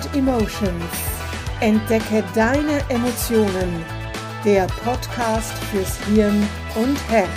and 0.00 0.16
Emotions. 0.16 0.84
Entdecke 1.60 2.24
deine 2.34 2.82
Emotionen. 2.88 3.84
Der 4.44 4.66
Podcast 4.84 5.52
fürs 5.70 5.98
Hirn 6.06 6.46
und 6.74 6.96
Herz. 7.10 7.28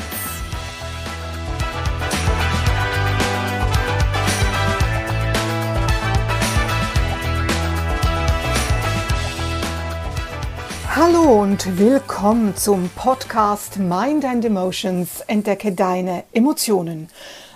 Hallo 10.95 11.41
und 11.41 11.77
willkommen 11.77 12.55
zum 12.55 12.89
Podcast 12.95 13.77
Mind 13.77 14.23
and 14.23 14.45
Emotions. 14.45 15.21
Entdecke 15.27 15.73
deine 15.73 16.23
Emotionen. 16.31 17.09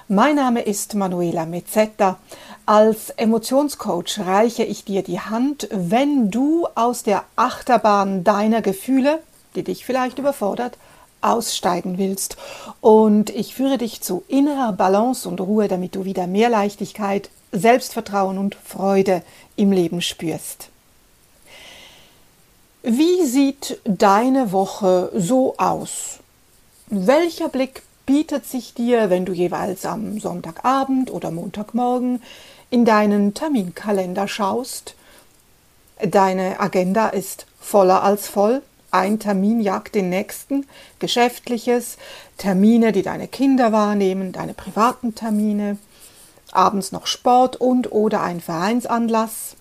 Mein 0.09 0.35
Name 0.35 0.61
ist 0.61 0.95
Manuela 0.95 1.45
Mezzetta. 1.45 2.17
Als 2.67 3.11
Emotionscoach 3.11 4.19
reiche 4.19 4.65
ich 4.65 4.83
dir 4.83 5.01
die 5.01 5.21
Hand, 5.21 5.69
wenn 5.71 6.29
du 6.29 6.67
aus 6.75 7.01
der 7.01 7.23
Achterbahn 7.37 8.25
deiner 8.25 8.61
Gefühle, 8.61 9.19
die 9.55 9.63
dich 9.63 9.85
vielleicht 9.85 10.19
überfordert, 10.19 10.77
aussteigen 11.21 11.97
willst. 11.97 12.35
Und 12.81 13.29
ich 13.29 13.55
führe 13.55 13.77
dich 13.77 14.01
zu 14.01 14.25
innerer 14.27 14.73
Balance 14.73 15.29
und 15.29 15.39
Ruhe, 15.39 15.69
damit 15.69 15.95
du 15.95 16.03
wieder 16.03 16.27
mehr 16.27 16.49
Leichtigkeit, 16.49 17.29
Selbstvertrauen 17.53 18.37
und 18.37 18.55
Freude 18.55 19.21
im 19.55 19.71
Leben 19.71 20.01
spürst. 20.01 20.67
Wie 22.83 23.25
sieht 23.25 23.79
deine 23.85 24.51
Woche 24.51 25.09
so 25.15 25.55
aus? 25.57 26.19
Welcher 26.87 27.47
Blick 27.47 27.83
bietet 28.07 28.47
sich 28.47 28.73
dir, 28.73 29.11
wenn 29.11 29.25
du 29.25 29.33
jeweils 29.33 29.85
am 29.85 30.19
Sonntagabend 30.19 31.11
oder 31.11 31.29
Montagmorgen 31.29 32.23
in 32.71 32.85
deinen 32.85 33.35
Terminkalender 33.35 34.27
schaust. 34.27 34.95
Deine 36.01 36.59
Agenda 36.59 37.09
ist 37.09 37.45
voller 37.59 38.01
als 38.01 38.27
voll. 38.27 38.63
Ein 38.91 39.19
Termin 39.19 39.59
jagt 39.59 39.93
den 39.93 40.09
nächsten, 40.09 40.65
geschäftliches, 40.99 41.97
Termine, 42.37 42.93
die 42.93 43.01
deine 43.01 43.27
Kinder 43.27 43.73
wahrnehmen, 43.73 44.31
deine 44.31 44.53
privaten 44.53 45.13
Termine, 45.13 45.77
abends 46.53 46.93
noch 46.93 47.07
Sport 47.07 47.57
und 47.57 47.91
oder 47.91 48.21
ein 48.23 48.39
Vereinsanlass. 48.39 49.57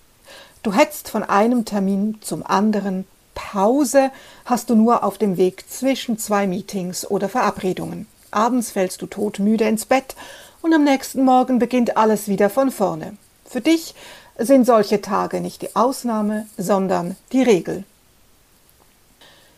Du 0.63 0.73
hetzt 0.73 1.09
von 1.09 1.23
einem 1.23 1.65
Termin 1.65 2.19
zum 2.21 2.45
anderen. 2.45 3.05
Pause 3.35 4.09
hast 4.45 4.69
du 4.69 4.75
nur 4.75 5.03
auf 5.03 5.17
dem 5.17 5.35
Weg 5.35 5.69
zwischen 5.69 6.17
zwei 6.17 6.47
Meetings 6.47 7.05
oder 7.05 7.27
Verabredungen. 7.27 8.07
Abends 8.31 8.71
fällst 8.71 9.01
du 9.01 9.07
todmüde 9.07 9.65
ins 9.65 9.85
Bett 9.85 10.15
und 10.61 10.73
am 10.73 10.83
nächsten 10.83 11.23
Morgen 11.23 11.59
beginnt 11.59 11.97
alles 11.97 12.27
wieder 12.27 12.49
von 12.49 12.71
vorne. 12.71 13.17
Für 13.45 13.61
dich 13.61 13.95
sind 14.37 14.65
solche 14.65 15.01
Tage 15.01 15.41
nicht 15.41 15.61
die 15.61 15.75
Ausnahme, 15.75 16.47
sondern 16.57 17.15
die 17.31 17.41
Regel. 17.41 17.83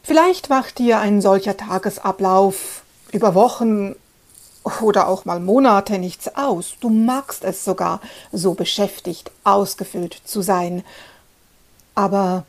Vielleicht 0.03 0.50
macht 0.50 0.80
dir 0.80 1.00
ein 1.00 1.22
solcher 1.22 1.58
Tagesablauf 1.58 2.84
über 3.11 3.36
Wochen 3.36 3.95
oder 4.81 5.08
auch 5.08 5.26
mal 5.26 5.39
Monate 5.39 5.98
nichts 5.98 6.36
aus. 6.36 6.76
Du 6.80 6.89
magst 6.89 7.44
es 7.44 7.64
sogar, 7.64 8.02
so 8.31 8.54
beschäftigt, 8.54 9.31
ausgefüllt 9.44 10.22
zu 10.26 10.42
sein. 10.42 10.83
Aber 11.95 12.45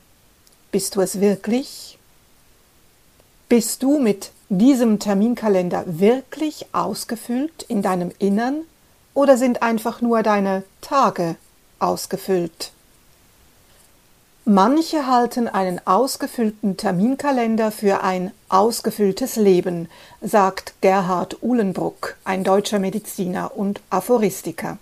bist 0.70 0.96
du 0.96 1.00
es 1.00 1.20
wirklich? 1.20 1.98
Bist 3.48 3.82
du 3.82 3.98
mit 3.98 4.32
diesem 4.50 4.98
Terminkalender 4.98 5.84
wirklich 5.86 6.66
ausgefüllt 6.72 7.62
in 7.68 7.82
deinem 7.82 8.10
Innern 8.18 8.62
oder 9.14 9.36
sind 9.36 9.62
einfach 9.62 10.00
nur 10.00 10.24
deine 10.24 10.64
Tage 10.80 11.36
ausgefüllt? 11.78 12.72
Manche 14.44 15.06
halten 15.06 15.46
einen 15.46 15.80
ausgefüllten 15.86 16.76
Terminkalender 16.76 17.70
für 17.70 18.02
ein 18.02 18.32
ausgefülltes 18.48 19.36
Leben, 19.36 19.88
sagt 20.20 20.74
Gerhard 20.80 21.40
Uhlenbruck, 21.42 22.16
ein 22.24 22.42
deutscher 22.42 22.80
Mediziner 22.80 23.56
und 23.56 23.80
Aphoristiker. 23.88 24.78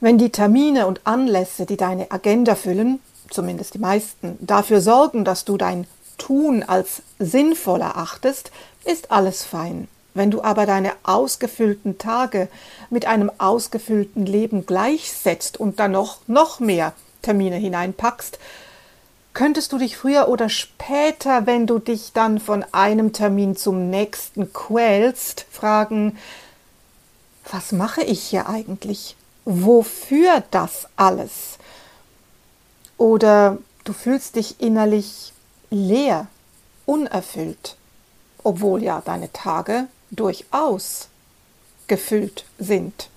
Wenn 0.00 0.18
die 0.18 0.30
Termine 0.30 0.86
und 0.86 1.00
Anlässe, 1.04 1.64
die 1.64 1.78
deine 1.78 2.10
Agenda 2.10 2.54
füllen, 2.54 3.00
zumindest 3.30 3.72
die 3.72 3.78
meisten, 3.78 4.36
dafür 4.42 4.82
sorgen, 4.82 5.24
dass 5.24 5.46
du 5.46 5.56
dein 5.56 5.86
Tun 6.18 6.62
als 6.62 7.02
sinnvoll 7.18 7.80
erachtest, 7.80 8.50
ist 8.84 9.10
alles 9.10 9.44
fein. 9.44 9.88
Wenn 10.14 10.30
du 10.30 10.42
aber 10.42 10.66
deine 10.66 10.92
ausgefüllten 11.04 11.98
Tage 11.98 12.48
mit 12.90 13.06
einem 13.06 13.30
ausgefüllten 13.38 14.26
Leben 14.26 14.66
gleichsetzt 14.66 15.58
und 15.58 15.80
dann 15.80 15.92
noch, 15.92 16.18
noch 16.26 16.60
mehr 16.60 16.92
Termine 17.22 17.56
hineinpackst, 17.56 18.38
könntest 19.32 19.72
du 19.72 19.78
dich 19.78 19.96
früher 19.96 20.28
oder 20.28 20.50
später, 20.50 21.46
wenn 21.46 21.66
du 21.66 21.78
dich 21.78 22.12
dann 22.12 22.38
von 22.38 22.64
einem 22.72 23.12
Termin 23.12 23.56
zum 23.56 23.88
nächsten 23.88 24.52
quälst, 24.52 25.46
fragen, 25.50 26.18
was 27.50 27.72
mache 27.72 28.02
ich 28.02 28.22
hier 28.22 28.48
eigentlich? 28.48 29.16
Wofür 29.44 30.44
das 30.50 30.86
alles? 30.96 31.58
Oder 32.98 33.58
du 33.84 33.92
fühlst 33.92 34.36
dich 34.36 34.60
innerlich 34.60 35.32
leer, 35.72 36.26
unerfüllt, 36.86 37.76
obwohl 38.44 38.82
ja 38.82 39.02
deine 39.04 39.32
Tage 39.32 39.86
durchaus 40.10 41.08
gefüllt 41.86 42.44
sind. 42.58 43.08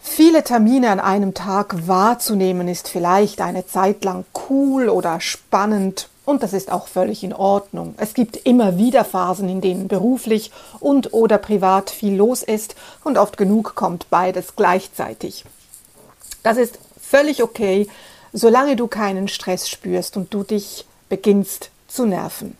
Viele 0.00 0.42
Termine 0.42 0.90
an 0.90 0.98
einem 0.98 1.32
Tag 1.32 1.86
wahrzunehmen 1.86 2.66
ist 2.66 2.88
vielleicht 2.88 3.40
eine 3.40 3.66
Zeit 3.66 4.04
lang 4.04 4.24
cool 4.48 4.88
oder 4.88 5.20
spannend 5.20 6.08
und 6.24 6.42
das 6.42 6.52
ist 6.52 6.72
auch 6.72 6.88
völlig 6.88 7.22
in 7.22 7.32
Ordnung. 7.32 7.94
Es 7.98 8.14
gibt 8.14 8.36
immer 8.36 8.78
wieder 8.78 9.04
Phasen, 9.04 9.48
in 9.48 9.60
denen 9.60 9.88
beruflich 9.88 10.50
und 10.80 11.12
oder 11.12 11.38
privat 11.38 11.90
viel 11.90 12.16
los 12.16 12.42
ist 12.42 12.74
und 13.04 13.18
oft 13.18 13.36
genug 13.36 13.74
kommt 13.74 14.08
beides 14.10 14.56
gleichzeitig. 14.56 15.44
Das 16.42 16.56
ist 16.56 16.78
völlig 17.00 17.42
okay, 17.42 17.88
solange 18.32 18.76
du 18.76 18.88
keinen 18.88 19.28
Stress 19.28 19.68
spürst 19.68 20.16
und 20.16 20.32
du 20.34 20.42
dich 20.42 20.86
beginnst 21.12 21.68
zu 21.88 22.06
nerven. 22.06 22.56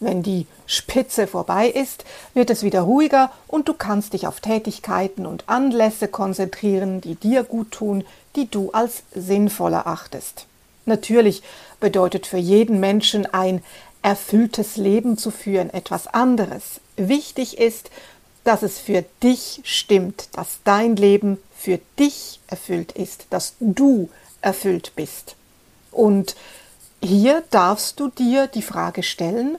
Wenn 0.00 0.22
die 0.22 0.46
Spitze 0.64 1.26
vorbei 1.26 1.68
ist, 1.68 2.06
wird 2.32 2.48
es 2.48 2.62
wieder 2.62 2.80
ruhiger 2.80 3.30
und 3.46 3.68
du 3.68 3.74
kannst 3.74 4.14
dich 4.14 4.26
auf 4.26 4.40
Tätigkeiten 4.40 5.26
und 5.26 5.50
Anlässe 5.50 6.08
konzentrieren, 6.08 7.02
die 7.02 7.14
dir 7.14 7.42
gut 7.42 7.72
tun, 7.72 8.02
die 8.36 8.50
du 8.50 8.70
als 8.70 9.02
sinnvoll 9.14 9.74
erachtest. 9.74 10.46
Natürlich 10.86 11.42
bedeutet 11.78 12.26
für 12.26 12.38
jeden 12.38 12.80
Menschen 12.80 13.26
ein 13.26 13.62
erfülltes 14.00 14.78
Leben 14.78 15.18
zu 15.18 15.30
führen 15.30 15.68
etwas 15.68 16.06
anderes. 16.06 16.80
Wichtig 16.96 17.58
ist, 17.58 17.90
dass 18.44 18.62
es 18.62 18.78
für 18.78 19.04
dich 19.22 19.60
stimmt, 19.64 20.30
dass 20.32 20.60
dein 20.64 20.96
Leben 20.96 21.36
für 21.54 21.80
dich 21.98 22.40
erfüllt 22.46 22.92
ist, 22.92 23.26
dass 23.28 23.56
du 23.60 24.08
erfüllt 24.40 24.92
bist. 24.96 25.36
Und 25.92 26.34
hier 27.04 27.44
darfst 27.50 28.00
du 28.00 28.08
dir 28.08 28.46
die 28.46 28.62
Frage 28.62 29.02
stellen, 29.02 29.58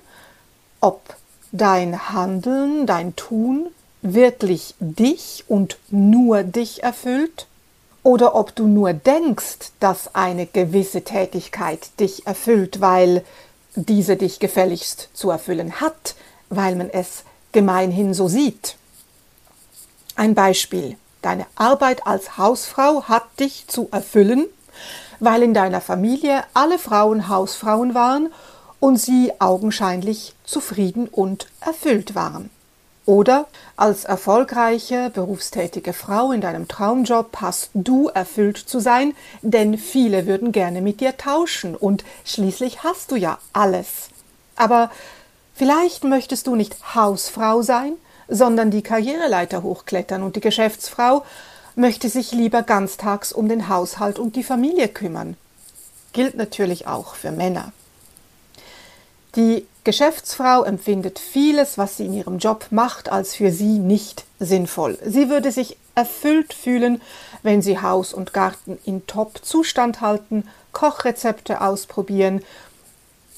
ob 0.82 1.16
dein 1.52 2.10
Handeln, 2.10 2.86
dein 2.86 3.16
Tun 3.16 3.68
wirklich 4.02 4.76
dich 4.80 5.46
und 5.48 5.78
nur 5.90 6.44
dich 6.44 6.84
erfüllt 6.84 7.48
oder 8.04 8.36
ob 8.36 8.56
du 8.56 8.68
nur 8.68 8.94
denkst, 8.94 9.72
dass 9.80 10.14
eine 10.14 10.46
gewisse 10.46 11.04
Tätigkeit 11.04 12.00
dich 12.00 12.28
erfüllt, 12.28 12.82
weil 12.82 13.24
diese 13.76 14.16
dich 14.16 14.40
gefälligst 14.40 15.10
zu 15.14 15.30
erfüllen 15.30 15.82
hat, 15.82 16.16
weil 16.50 16.76
man 16.76 16.90
es 16.90 17.24
gemeinhin 17.52 18.14
so 18.14 18.28
sieht. 18.28 18.76
Ein 20.16 20.36
Beispiel. 20.36 20.98
Deine 21.22 21.48
Arbeit 21.56 22.06
als 22.06 22.38
Hausfrau 22.38 23.04
hat 23.06 23.24
dich 23.40 23.68
zu 23.68 23.90
erfüllen, 23.92 24.46
weil 25.20 25.44
in 25.44 25.54
deiner 25.54 25.82
Familie 25.82 26.44
alle 26.54 26.80
Frauen 26.80 27.30
Hausfrauen 27.30 27.94
waren 27.94 28.32
und 28.80 28.98
sie 28.98 29.32
augenscheinlich 29.40 30.36
zufrieden 30.44 31.08
und 31.08 31.48
erfüllt 31.62 32.16
waren. 32.16 32.50
Oder 33.06 33.46
als 33.78 34.06
erfolgreiche, 34.06 35.12
berufstätige 35.12 35.94
Frau 35.94 36.32
in 36.32 36.42
deinem 36.42 36.68
Traumjob 36.68 37.38
hast 37.40 37.70
du 37.76 38.08
erfüllt 38.10 38.58
zu 38.58 38.80
sein, 38.80 39.14
denn 39.44 39.78
viele 39.78 40.26
würden 40.26 40.52
gerne 40.52 40.82
mit 40.82 41.02
dir 41.02 41.16
tauschen 41.16 41.76
und 41.76 42.04
schließlich 42.26 42.84
hast 42.84 43.12
du 43.12 43.16
ja 43.16 43.38
alles. 43.54 44.10
Aber 44.56 44.90
vielleicht 45.54 46.04
möchtest 46.04 46.48
du 46.48 46.56
nicht 46.56 46.96
Hausfrau 46.96 47.62
sein, 47.62 47.94
sondern 48.28 48.72
die 48.72 48.82
Karriereleiter 48.82 49.62
hochklettern 49.62 50.24
und 50.24 50.36
die 50.36 50.42
Geschäftsfrau 50.42 51.24
möchte 51.76 52.10
sich 52.10 52.32
lieber 52.32 52.64
ganztags 52.64 53.32
um 53.32 53.50
den 53.50 53.70
Haushalt 53.70 54.20
und 54.20 54.36
die 54.36 54.44
Familie 54.44 54.88
kümmern. 54.88 55.38
Gilt 56.14 56.36
natürlich 56.36 56.88
auch 56.88 57.16
für 57.16 57.32
Männer. 57.32 57.74
Die 59.36 59.68
Geschäftsfrau 59.84 60.64
empfindet 60.64 61.20
vieles, 61.20 61.78
was 61.78 61.98
sie 61.98 62.06
in 62.06 62.14
ihrem 62.14 62.38
Job 62.40 62.68
macht, 62.72 63.12
als 63.12 63.36
für 63.36 63.52
sie 63.52 63.80
nicht 63.80 64.24
sinnvoll. 64.40 64.98
Sie 65.06 65.30
würde 65.30 65.52
sich 65.52 65.78
erfüllt 65.94 66.54
fühlen, 66.54 67.02
wenn 67.44 67.62
sie 67.62 67.80
Haus 67.80 68.14
und 68.14 68.34
Garten 68.34 68.80
in 68.86 69.06
Top-Zustand 69.08 70.02
halten, 70.02 70.48
Kochrezepte 70.72 71.62
ausprobieren, 71.62 72.42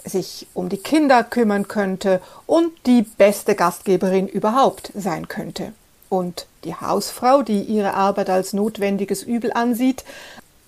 sich 0.06 0.48
um 0.54 0.70
die 0.70 0.78
Kinder 0.78 1.24
kümmern 1.24 1.68
könnte 1.68 2.22
und 2.46 2.72
die 2.86 3.02
beste 3.02 3.56
Gastgeberin 3.56 4.28
überhaupt 4.28 4.92
sein 4.96 5.28
könnte. 5.28 5.74
Und 6.10 6.48
die 6.64 6.76
Hausfrau, 6.76 7.42
die 7.42 7.62
ihre 7.62 7.94
Arbeit 7.94 8.30
als 8.30 8.54
notwendiges 8.54 9.24
Übel 9.24 9.52
ansieht, 9.54 10.04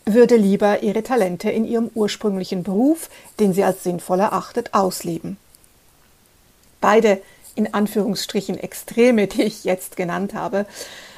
würde 0.05 0.35
lieber 0.35 0.81
ihre 0.83 1.03
Talente 1.03 1.49
in 1.49 1.65
ihrem 1.65 1.89
ursprünglichen 1.93 2.63
Beruf, 2.63 3.09
den 3.39 3.53
sie 3.53 3.63
als 3.63 3.83
sinnvoll 3.83 4.19
erachtet, 4.19 4.73
ausleben. 4.73 5.37
Beide 6.81 7.21
in 7.55 7.73
Anführungsstrichen 7.73 8.57
Extreme, 8.57 9.27
die 9.27 9.43
ich 9.43 9.63
jetzt 9.63 9.95
genannt 9.97 10.33
habe, 10.33 10.65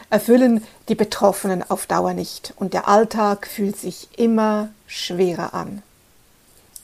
erfüllen 0.09 0.65
die 0.89 0.95
Betroffenen 0.95 1.67
auf 1.69 1.85
Dauer 1.85 2.13
nicht 2.13 2.53
und 2.57 2.73
der 2.73 2.87
Alltag 2.87 3.47
fühlt 3.47 3.77
sich 3.77 4.09
immer 4.17 4.69
schwerer 4.87 5.53
an. 5.53 5.81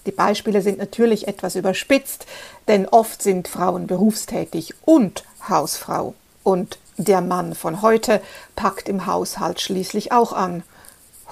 Die 0.06 0.12
Beispiele 0.12 0.62
sind 0.62 0.78
natürlich 0.78 1.28
etwas 1.28 1.56
überspitzt, 1.56 2.25
denn 2.69 2.88
oft 2.88 3.22
sind 3.22 3.50
Frauen 3.50 3.88
berufstätig 3.88 4.74
und 4.86 5.25
Hausfrau 5.50 6.13
und 6.44 6.80
der 6.97 7.21
Mann 7.21 7.55
von 7.55 7.81
heute 7.81 8.21
packt 8.55 8.89
im 8.89 9.05
Haushalt 9.05 9.61
schließlich 9.61 10.11
auch 10.11 10.33
an, 10.33 10.63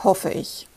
hoffe 0.04 0.30
ich. 0.30 0.68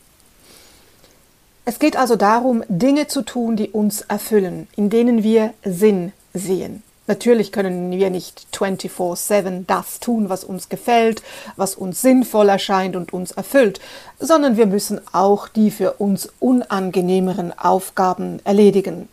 Es 1.65 1.77
geht 1.77 1.97
also 1.97 2.15
darum, 2.15 2.63
Dinge 2.67 3.07
zu 3.07 3.21
tun, 3.21 3.55
die 3.55 3.69
uns 3.69 4.01
erfüllen, 4.01 4.67
in 4.75 4.89
denen 4.89 5.23
wir 5.23 5.53
Sinn 5.63 6.13
sehen. 6.33 6.81
Natürlich 7.05 7.51
können 7.51 7.91
wir 7.91 8.09
nicht 8.11 8.47
24/7 8.51 9.65
das 9.65 9.99
tun, 9.99 10.29
was 10.29 10.43
uns 10.43 10.69
gefällt, 10.69 11.23
was 11.55 11.75
uns 11.75 12.01
sinnvoll 12.01 12.49
erscheint 12.49 12.95
und 12.95 13.13
uns 13.13 13.31
erfüllt, 13.31 13.79
sondern 14.19 14.57
wir 14.57 14.67
müssen 14.67 15.01
auch 15.11 15.47
die 15.47 15.71
für 15.71 15.93
uns 15.93 16.29
unangenehmeren 16.39 17.57
Aufgaben 17.57 18.39
erledigen. 18.43 19.09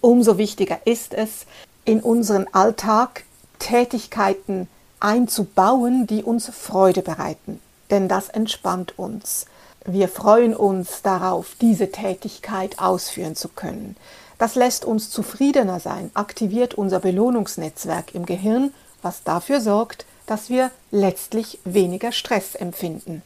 Umso 0.00 0.38
wichtiger 0.38 0.78
ist 0.86 1.12
es, 1.12 1.44
in 1.84 2.00
unseren 2.00 2.46
Alltag 2.52 3.24
Tätigkeiten 3.68 4.66
einzubauen, 4.98 6.06
die 6.06 6.22
uns 6.22 6.48
Freude 6.48 7.02
bereiten. 7.02 7.60
Denn 7.90 8.08
das 8.08 8.30
entspannt 8.30 8.98
uns. 8.98 9.44
Wir 9.84 10.08
freuen 10.08 10.56
uns 10.56 11.02
darauf, 11.02 11.54
diese 11.60 11.92
Tätigkeit 11.92 12.78
ausführen 12.78 13.36
zu 13.36 13.48
können. 13.48 13.94
Das 14.38 14.54
lässt 14.54 14.86
uns 14.86 15.10
zufriedener 15.10 15.80
sein, 15.80 16.10
aktiviert 16.14 16.74
unser 16.74 17.00
Belohnungsnetzwerk 17.00 18.14
im 18.14 18.24
Gehirn, 18.24 18.72
was 19.02 19.22
dafür 19.22 19.60
sorgt, 19.60 20.06
dass 20.24 20.48
wir 20.48 20.70
letztlich 20.90 21.58
weniger 21.64 22.12
Stress 22.12 22.54
empfinden. 22.54 23.22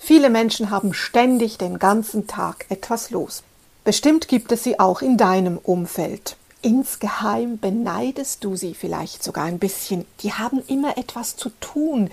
Viele 0.00 0.28
Menschen 0.28 0.70
haben 0.70 0.92
ständig 0.92 1.56
den 1.56 1.78
ganzen 1.78 2.26
Tag 2.26 2.66
etwas 2.68 3.10
los. 3.10 3.44
Bestimmt 3.84 4.26
gibt 4.26 4.50
es 4.50 4.64
sie 4.64 4.80
auch 4.80 5.02
in 5.02 5.16
deinem 5.16 5.56
Umfeld. 5.56 6.36
Insgeheim 6.68 7.58
beneidest 7.58 8.44
du 8.44 8.54
sie 8.54 8.74
vielleicht 8.74 9.24
sogar 9.24 9.46
ein 9.46 9.58
bisschen. 9.58 10.04
Die 10.20 10.34
haben 10.34 10.62
immer 10.66 10.98
etwas 10.98 11.34
zu 11.34 11.48
tun, 11.60 12.10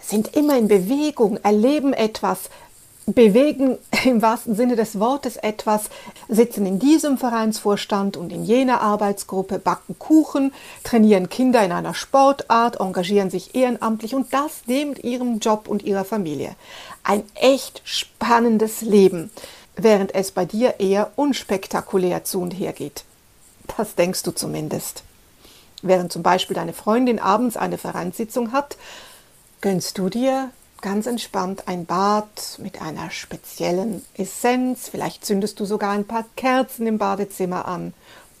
sind 0.00 0.36
immer 0.36 0.56
in 0.56 0.68
Bewegung, 0.68 1.36
erleben 1.38 1.92
etwas, 1.92 2.42
bewegen 3.06 3.78
im 4.04 4.22
wahrsten 4.22 4.54
Sinne 4.54 4.76
des 4.76 5.00
Wortes 5.00 5.36
etwas, 5.36 5.90
sitzen 6.28 6.64
in 6.64 6.78
diesem 6.78 7.18
Vereinsvorstand 7.18 8.16
und 8.16 8.32
in 8.32 8.44
jener 8.44 8.82
Arbeitsgruppe, 8.82 9.58
backen 9.58 9.98
Kuchen, 9.98 10.54
trainieren 10.84 11.28
Kinder 11.28 11.64
in 11.64 11.72
einer 11.72 11.94
Sportart, 11.94 12.78
engagieren 12.78 13.30
sich 13.30 13.56
ehrenamtlich 13.56 14.14
und 14.14 14.32
das 14.32 14.62
neben 14.66 14.94
ihrem 14.94 15.40
Job 15.40 15.66
und 15.66 15.82
ihrer 15.82 16.04
Familie. 16.04 16.54
Ein 17.02 17.24
echt 17.34 17.82
spannendes 17.82 18.80
Leben, 18.82 19.32
während 19.74 20.14
es 20.14 20.30
bei 20.30 20.44
dir 20.44 20.78
eher 20.78 21.10
unspektakulär 21.16 22.22
zu 22.22 22.40
und 22.40 22.52
her 22.52 22.72
geht. 22.72 23.02
Das 23.76 23.94
denkst 23.94 24.22
du 24.22 24.32
zumindest. 24.32 25.02
Während 25.82 26.12
zum 26.12 26.22
Beispiel 26.22 26.54
deine 26.54 26.72
Freundin 26.72 27.18
abends 27.18 27.56
eine 27.56 27.78
Vereinssitzung 27.78 28.52
hat, 28.52 28.76
gönnst 29.60 29.98
du 29.98 30.08
dir 30.08 30.50
ganz 30.80 31.06
entspannt 31.06 31.68
ein 31.68 31.86
Bad 31.86 32.58
mit 32.58 32.82
einer 32.82 33.10
speziellen 33.10 34.04
Essenz. 34.14 34.88
Vielleicht 34.88 35.24
zündest 35.24 35.58
du 35.60 35.64
sogar 35.64 35.92
ein 35.92 36.06
paar 36.06 36.24
Kerzen 36.36 36.86
im 36.86 36.98
Badezimmer 36.98 37.66
an. 37.66 37.94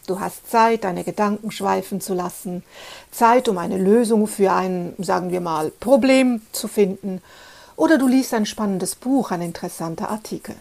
Du 0.06 0.18
hast 0.18 0.50
Zeit, 0.50 0.82
deine 0.82 1.04
Gedanken 1.04 1.52
schweifen 1.52 2.00
zu 2.00 2.12
lassen, 2.14 2.64
Zeit, 3.12 3.48
um 3.48 3.58
eine 3.58 3.78
Lösung 3.78 4.26
für 4.26 4.52
ein, 4.52 4.94
sagen 4.98 5.30
wir 5.30 5.40
mal, 5.40 5.70
Problem 5.70 6.42
zu 6.50 6.66
finden. 6.66 7.22
Oder 7.76 7.98
du 7.98 8.08
liest 8.08 8.34
ein 8.34 8.46
spannendes 8.46 8.96
Buch, 8.96 9.30
ein 9.30 9.42
interessanter 9.42 10.10
Artikel. 10.10 10.56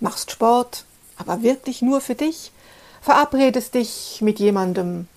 Machst 0.00 0.32
Sport, 0.32 0.84
aber 1.16 1.42
wirklich 1.42 1.80
nur 1.80 2.00
für 2.00 2.16
dich 2.16 2.50
verabredest 3.04 3.74
dich 3.74 4.20
mit 4.22 4.38
jemandem 4.38 5.08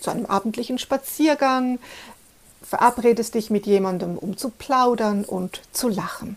zu 0.00 0.10
einem 0.10 0.26
abendlichen 0.26 0.80
Spaziergang, 0.80 1.78
verabredest 2.60 3.36
dich 3.36 3.50
mit 3.50 3.66
jemandem, 3.66 4.18
um 4.18 4.36
zu 4.36 4.50
plaudern 4.50 5.24
und 5.24 5.60
zu 5.70 5.88
lachen. 5.88 6.36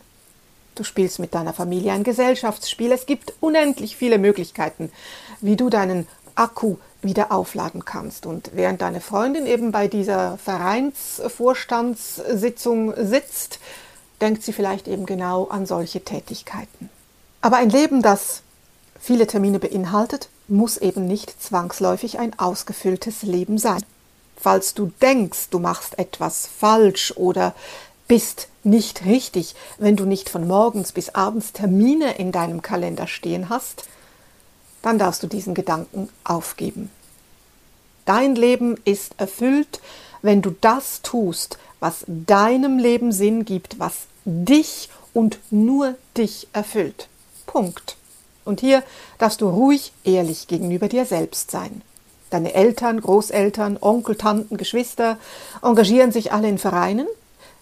Du 0.76 0.84
spielst 0.84 1.18
mit 1.18 1.34
deiner 1.34 1.54
Familie 1.54 1.94
ein 1.94 2.04
Gesellschaftsspiel. 2.04 2.92
Es 2.92 3.08
gibt 3.08 3.34
unendlich 3.40 3.98
viele 3.98 4.20
Möglichkeiten, 4.20 4.92
wie 5.42 5.56
du 5.56 5.72
deinen 5.72 6.08
Akku 6.36 6.76
wieder 7.02 7.32
aufladen 7.32 7.86
kannst. 7.86 8.28
Und 8.28 8.52
während 8.54 8.82
deine 8.82 9.02
Freundin 9.02 9.48
eben 9.48 9.72
bei 9.72 9.88
dieser 9.88 10.38
Vereinsvorstandssitzung 10.38 12.94
sitzt, 12.96 13.58
denkt 14.22 14.44
sie 14.44 14.54
vielleicht 14.54 14.88
eben 14.88 15.08
genau 15.08 15.48
an 15.48 15.66
solche 15.66 16.02
Tätigkeiten. 16.02 16.92
Aber 17.42 17.58
ein 17.58 17.72
Leben, 17.72 18.04
das 18.04 18.44
viele 19.00 19.26
Termine 19.26 19.58
beinhaltet, 19.58 20.30
muss 20.50 20.78
eben 20.78 21.08
nicht 21.08 21.42
zwangsläufig 21.42 22.20
ein 22.20 22.38
ausgefülltes 22.38 23.24
Leben 23.24 23.58
sein. 23.58 23.84
Falls 24.36 24.74
du 24.74 24.92
denkst, 25.02 25.50
du 25.50 25.60
machst 25.60 26.00
etwas 26.00 26.48
falsch 26.48 27.14
oder 27.16 27.54
bist 28.08 28.48
nicht 28.64 29.06
richtig, 29.06 29.56
wenn 29.78 29.96
du 29.96 30.06
nicht 30.06 30.30
von 30.30 30.48
morgens 30.48 30.92
bis 30.92 31.10
abends 31.10 31.54
Termine 31.54 32.18
in 32.18 32.32
deinem 32.32 32.62
Kalender 32.62 33.08
stehen 33.08 33.50
hast, 33.50 33.86
dann 34.82 34.98
darfst 34.98 35.24
du 35.24 35.28
diesen 35.28 35.54
Gedanken 35.54 36.10
aufgeben. 36.24 36.90
Dein 38.06 38.36
Leben 38.36 38.78
ist 38.86 39.14
erfüllt, 39.18 39.82
wenn 40.22 40.42
du 40.42 40.52
das 40.62 41.02
tust, 41.02 41.60
was 41.80 42.04
deinem 42.08 42.78
Leben 42.78 43.12
Sinn 43.12 43.46
gibt, 43.46 43.80
was 43.80 44.08
dich 44.26 44.90
und 45.14 45.40
nur 45.52 45.96
dich 46.18 46.48
erfüllt. 46.54 47.08
Punkt. 47.46 47.99
Und 48.50 48.62
hier 48.62 48.82
darfst 49.20 49.42
du 49.42 49.48
ruhig 49.48 49.94
ehrlich 50.04 50.48
gegenüber 50.48 50.88
dir 50.88 51.06
selbst 51.06 51.52
sein. 51.52 51.84
Deine 52.32 52.56
Eltern, 52.56 53.00
Großeltern, 53.00 53.78
Onkel, 53.80 54.16
Tanten, 54.16 54.58
Geschwister 54.58 55.18
engagieren 55.62 56.12
sich 56.12 56.34
alle 56.34 56.50
in 56.50 56.58
Vereinen. 56.58 57.08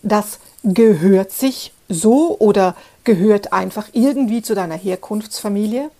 Das 0.01 0.39
gehört 0.63 1.33
sich 1.33 1.73
so 1.89 2.37
oder 2.39 2.73
gehört 3.03 3.51
einfach 3.51 3.89
irgendwie 3.91 4.41
zu 4.41 4.55
deiner 4.55 4.75
Herkunftsfamilie. 4.75 5.91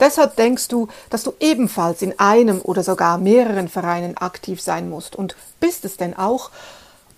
Deshalb 0.00 0.34
denkst 0.34 0.66
du, 0.66 0.88
dass 1.08 1.22
du 1.22 1.32
ebenfalls 1.38 2.02
in 2.02 2.18
einem 2.18 2.60
oder 2.60 2.82
sogar 2.82 3.18
mehreren 3.18 3.68
Vereinen 3.68 4.16
aktiv 4.16 4.60
sein 4.60 4.90
musst 4.90 5.14
und 5.14 5.36
bist 5.60 5.84
es 5.84 5.96
denn 5.96 6.16
auch, 6.18 6.50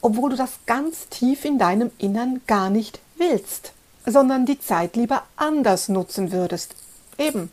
obwohl 0.03 0.31
du 0.31 0.37
das 0.37 0.51
ganz 0.67 1.09
tief 1.09 1.47
in 1.47 1.59
deinem 1.59 1.91
Innern 1.97 2.43
gar 2.47 2.69
nicht 2.69 3.01
willst, 3.17 3.73
sondern 4.07 4.47
die 4.47 4.61
Zeit 4.61 4.97
lieber 4.97 5.23
anders 5.37 5.89
nutzen 5.89 6.33
würdest, 6.33 6.75
Eben. 7.19 7.51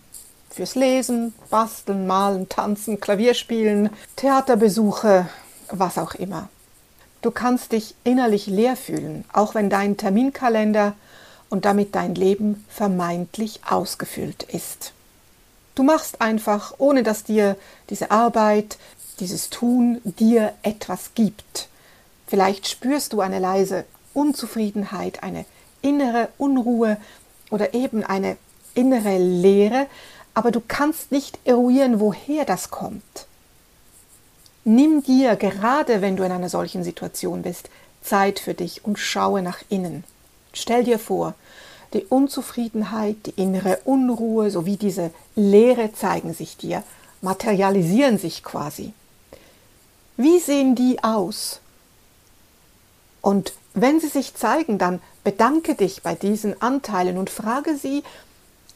Fürs 0.51 0.75
Lesen, 0.75 1.33
Basteln, 1.49 2.07
Malen, 2.07 2.47
Tanzen, 2.47 3.01
Klavierspielen, 3.01 3.89
Theaterbesuche, 4.15 5.27
was 5.69 5.97
auch 5.97 6.15
immer. 6.15 6.47
Du 7.21 7.31
kannst 7.31 7.73
dich 7.73 7.95
innerlich 8.03 8.47
leer 8.47 8.77
fühlen, 8.77 9.25
auch 9.33 9.55
wenn 9.55 9.69
dein 9.69 9.97
Terminkalender 9.97 10.93
und 11.49 11.65
damit 11.65 11.95
dein 11.95 12.15
Leben 12.15 12.63
vermeintlich 12.69 13.61
ausgefüllt 13.69 14.43
ist. 14.43 14.93
Du 15.73 15.83
machst 15.83 16.21
einfach, 16.21 16.75
ohne 16.77 17.03
dass 17.03 17.23
dir 17.23 17.57
diese 17.89 18.11
Arbeit, 18.11 18.77
dieses 19.19 19.49
Tun 19.49 19.99
dir 20.03 20.53
etwas 20.61 21.11
gibt. 21.15 21.67
Vielleicht 22.27 22.67
spürst 22.67 23.11
du 23.11 23.21
eine 23.21 23.39
leise 23.39 23.83
Unzufriedenheit, 24.13 25.21
eine 25.23 25.45
innere 25.81 26.29
Unruhe 26.37 26.97
oder 27.49 27.73
eben 27.73 28.03
eine 28.03 28.37
innere 28.75 29.17
Leere, 29.17 29.87
aber 30.33 30.51
du 30.51 30.61
kannst 30.65 31.11
nicht 31.11 31.39
eruieren, 31.45 31.99
woher 31.99 32.45
das 32.45 32.69
kommt. 32.69 33.25
Nimm 34.63 35.03
dir, 35.03 35.35
gerade 35.35 36.01
wenn 36.01 36.17
du 36.17 36.23
in 36.23 36.31
einer 36.31 36.49
solchen 36.49 36.83
Situation 36.83 37.41
bist, 37.41 37.69
Zeit 38.01 38.39
für 38.39 38.53
dich 38.53 38.85
und 38.85 38.99
schaue 38.99 39.41
nach 39.41 39.59
innen. 39.69 40.03
Stell 40.53 40.83
dir 40.83 40.99
vor, 40.99 41.33
die 41.93 42.05
Unzufriedenheit, 42.05 43.15
die 43.25 43.41
innere 43.41 43.79
Unruhe 43.85 44.51
sowie 44.51 44.77
diese 44.77 45.11
Leere 45.35 45.93
zeigen 45.93 46.33
sich 46.33 46.57
dir, 46.57 46.83
materialisieren 47.21 48.17
sich 48.17 48.43
quasi. 48.43 48.93
Wie 50.17 50.39
sehen 50.39 50.75
die 50.75 51.03
aus? 51.03 51.59
Und 53.21 53.53
Wenn 53.77 53.99
sie 53.99 54.07
sich 54.07 54.33
zeigen, 54.35 54.77
dann 54.77 55.01
bedanke 55.25 55.75
dich 55.75 56.01
bei 56.01 56.15
diesen 56.15 56.61
Anteilen 56.61 57.17
und 57.17 57.29
frage 57.29 57.75
sie, 57.75 58.03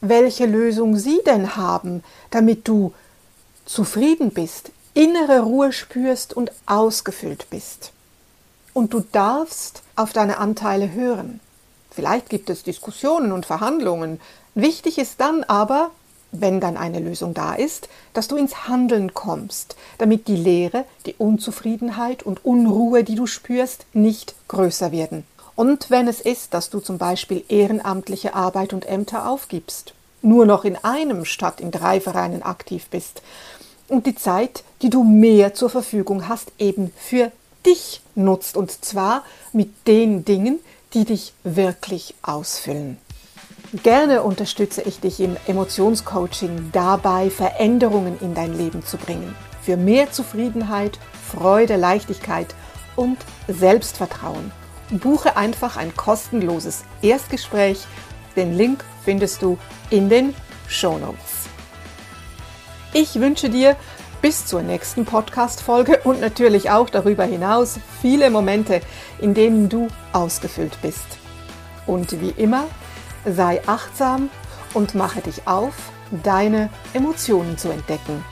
welche 0.00 0.46
Lösung 0.46 0.96
sie 0.96 1.20
denn 1.26 1.56
haben, 1.56 2.02
damit 2.30 2.66
du 2.66 2.92
zufrieden 3.64 4.30
bist, 4.30 4.72
innere 4.94 5.40
Ruhe 5.40 5.72
spürst 5.72 6.34
und 6.34 6.52
ausgefüllt 6.66 7.48
bist. 7.50 7.92
Und 8.72 8.92
du 8.92 9.00
darfst 9.00 9.82
auf 9.96 10.12
deine 10.12 10.38
Anteile 10.38 10.92
hören. 10.92 11.40
Vielleicht 11.90 12.28
gibt 12.28 12.50
es 12.50 12.62
Diskussionen 12.62 13.32
und 13.32 13.46
Verhandlungen. 13.46 14.20
Wichtig 14.54 14.98
ist 14.98 15.20
dann 15.20 15.44
aber, 15.44 15.90
wenn 16.32 16.60
dann 16.60 16.76
eine 16.76 17.00
Lösung 17.00 17.34
da 17.34 17.54
ist, 17.54 17.88
dass 18.12 18.28
du 18.28 18.36
ins 18.36 18.68
Handeln 18.68 19.14
kommst, 19.14 19.76
damit 19.98 20.28
die 20.28 20.36
Leere, 20.36 20.84
die 21.06 21.14
Unzufriedenheit 21.18 22.22
und 22.22 22.44
Unruhe, 22.44 23.02
die 23.02 23.16
du 23.16 23.26
spürst, 23.26 23.86
nicht 23.92 24.34
größer 24.48 24.92
werden. 24.92 25.24
Und 25.60 25.90
wenn 25.90 26.08
es 26.08 26.22
ist, 26.22 26.54
dass 26.54 26.70
du 26.70 26.80
zum 26.80 26.96
Beispiel 26.96 27.44
ehrenamtliche 27.50 28.32
Arbeit 28.32 28.72
und 28.72 28.86
Ämter 28.86 29.28
aufgibst, 29.28 29.92
nur 30.22 30.46
noch 30.46 30.64
in 30.64 30.74
einem 30.76 31.26
statt 31.26 31.60
in 31.60 31.70
drei 31.70 32.00
Vereinen 32.00 32.42
aktiv 32.42 32.86
bist 32.90 33.20
und 33.86 34.06
die 34.06 34.14
Zeit, 34.14 34.64
die 34.80 34.88
du 34.88 35.04
mehr 35.04 35.52
zur 35.52 35.68
Verfügung 35.68 36.28
hast, 36.28 36.50
eben 36.58 36.90
für 36.96 37.30
dich 37.66 38.00
nutzt 38.14 38.56
und 38.56 38.82
zwar 38.82 39.22
mit 39.52 39.86
den 39.86 40.24
Dingen, 40.24 40.60
die 40.94 41.04
dich 41.04 41.34
wirklich 41.44 42.14
ausfüllen. 42.22 42.96
Gerne 43.82 44.22
unterstütze 44.22 44.80
ich 44.80 45.00
dich 45.00 45.20
im 45.20 45.36
Emotionscoaching 45.46 46.70
dabei, 46.72 47.28
Veränderungen 47.28 48.18
in 48.22 48.32
dein 48.32 48.56
Leben 48.56 48.82
zu 48.82 48.96
bringen. 48.96 49.36
Für 49.60 49.76
mehr 49.76 50.10
Zufriedenheit, 50.10 50.98
Freude, 51.30 51.76
Leichtigkeit 51.76 52.54
und 52.96 53.18
Selbstvertrauen. 53.46 54.58
Buche 54.90 55.36
einfach 55.36 55.76
ein 55.76 55.94
kostenloses 55.96 56.84
Erstgespräch. 57.02 57.86
Den 58.36 58.56
Link 58.56 58.84
findest 59.04 59.42
du 59.42 59.58
in 59.90 60.08
den 60.08 60.34
Shownotes. 60.68 61.48
Ich 62.92 63.20
wünsche 63.20 63.50
dir 63.50 63.76
bis 64.20 64.46
zur 64.46 64.62
nächsten 64.62 65.04
Podcast-Folge 65.04 66.00
und 66.04 66.20
natürlich 66.20 66.70
auch 66.70 66.90
darüber 66.90 67.24
hinaus 67.24 67.78
viele 68.02 68.30
Momente, 68.30 68.80
in 69.18 69.34
denen 69.34 69.68
du 69.68 69.88
ausgefüllt 70.12 70.76
bist. 70.82 71.06
Und 71.86 72.20
wie 72.20 72.30
immer, 72.30 72.64
sei 73.24 73.62
achtsam 73.66 74.28
und 74.74 74.94
mache 74.94 75.20
dich 75.20 75.46
auf, 75.46 75.74
deine 76.22 76.68
Emotionen 76.92 77.56
zu 77.56 77.70
entdecken. 77.70 78.24